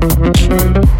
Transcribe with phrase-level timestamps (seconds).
[0.00, 0.99] Mm-hmm.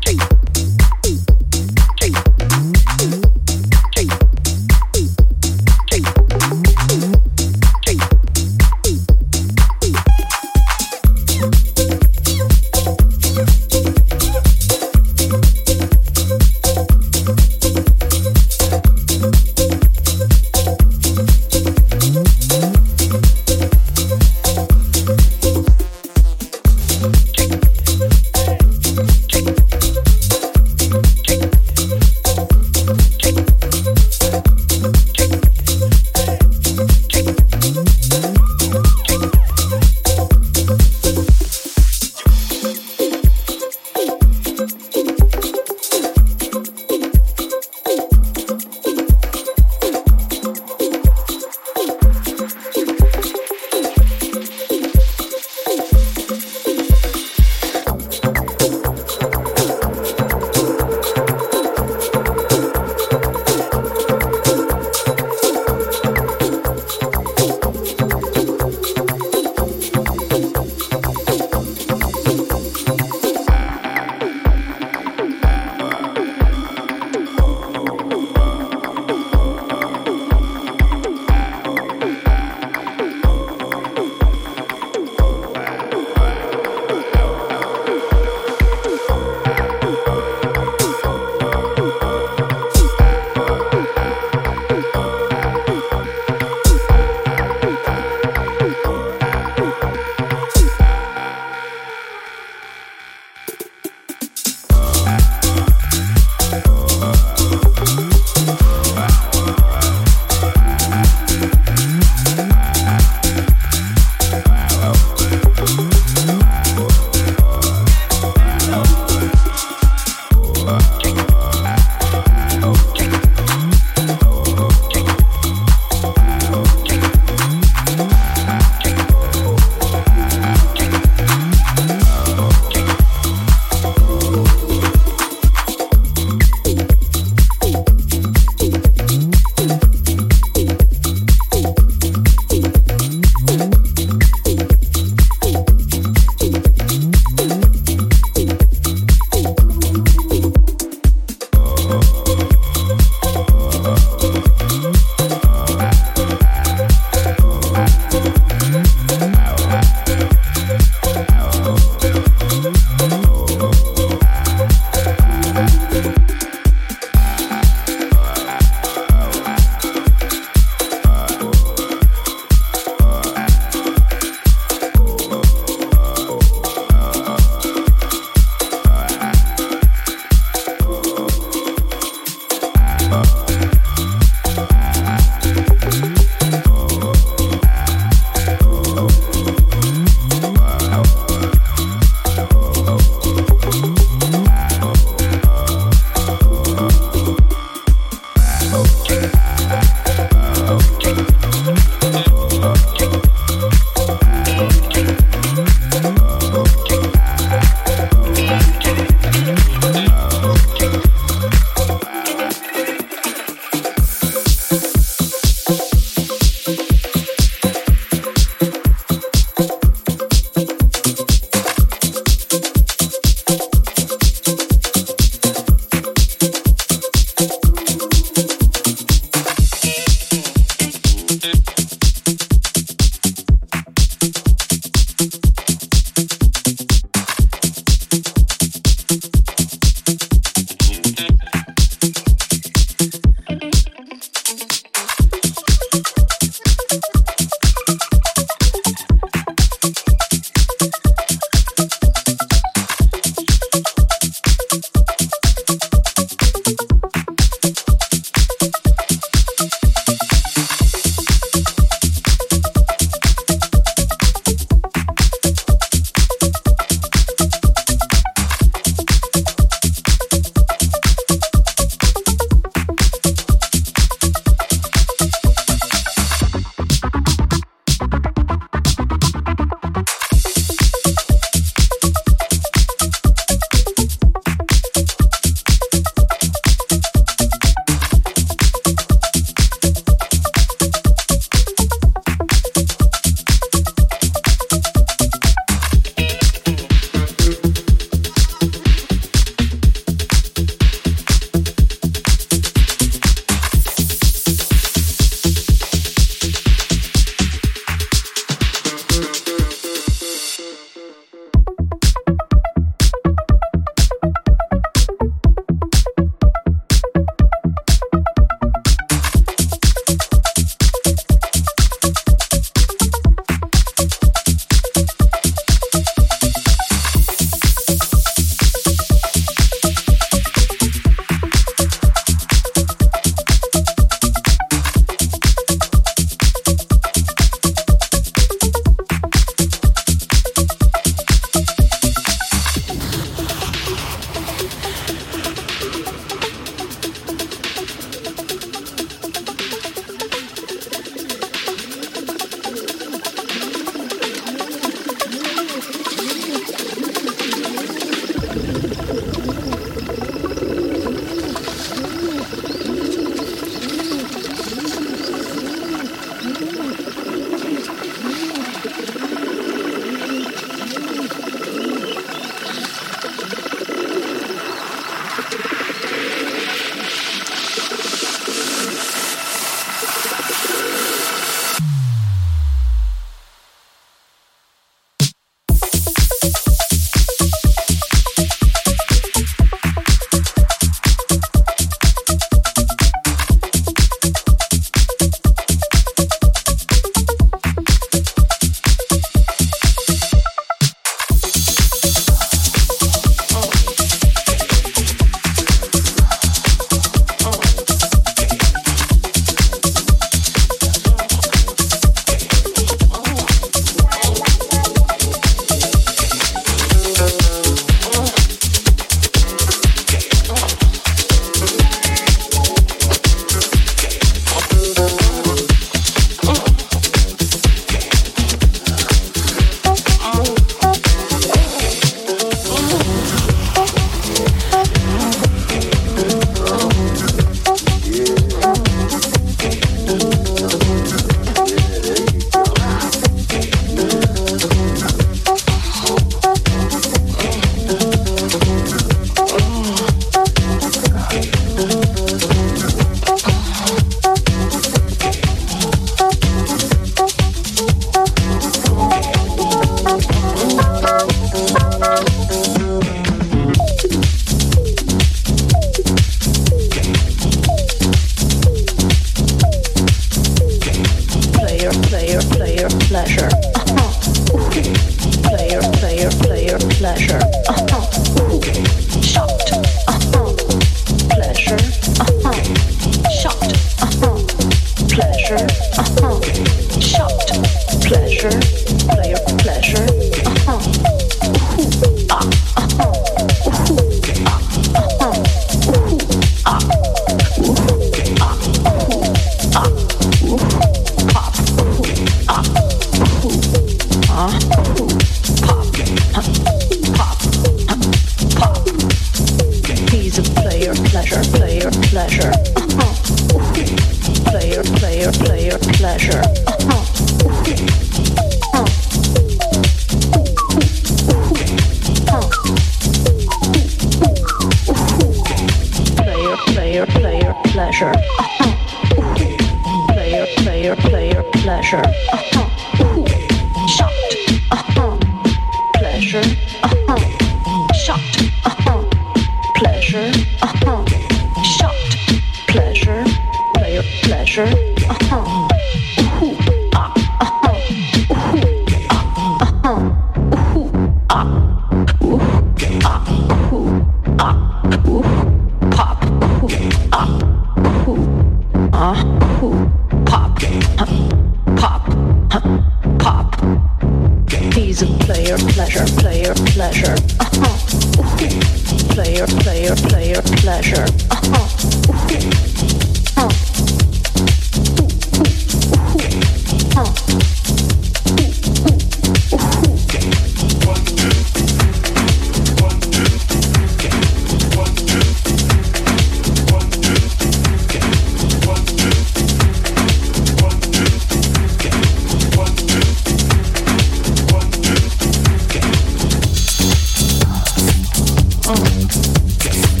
[599.01, 600.00] Get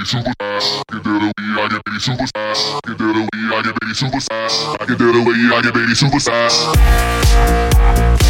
[0.00, 0.82] baby super fast.
[0.88, 0.94] I
[1.68, 2.80] get baby super fast.
[2.86, 2.94] I
[3.62, 4.80] get baby super fast.
[4.80, 8.29] I get that away, I get baby super fast.